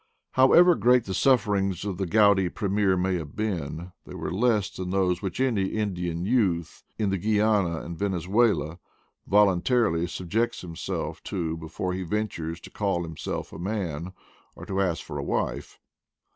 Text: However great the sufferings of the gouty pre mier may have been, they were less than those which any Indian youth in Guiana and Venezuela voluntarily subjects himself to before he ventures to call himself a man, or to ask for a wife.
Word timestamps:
However 0.31 0.73
great 0.73 1.03
the 1.05 1.13
sufferings 1.13 1.85
of 1.85 1.99
the 1.99 2.07
gouty 2.07 2.49
pre 2.49 2.69
mier 2.69 2.97
may 2.97 3.17
have 3.17 3.35
been, 3.35 3.91
they 4.07 4.15
were 4.15 4.31
less 4.33 4.67
than 4.71 4.89
those 4.89 5.21
which 5.21 5.39
any 5.39 5.65
Indian 5.67 6.25
youth 6.25 6.83
in 6.97 7.11
Guiana 7.11 7.81
and 7.81 7.99
Venezuela 7.99 8.79
voluntarily 9.27 10.07
subjects 10.07 10.61
himself 10.61 11.21
to 11.25 11.55
before 11.55 11.93
he 11.93 12.01
ventures 12.01 12.59
to 12.61 12.71
call 12.71 13.03
himself 13.03 13.53
a 13.53 13.59
man, 13.59 14.11
or 14.55 14.65
to 14.65 14.81
ask 14.81 15.03
for 15.05 15.19
a 15.19 15.23
wife. 15.23 15.77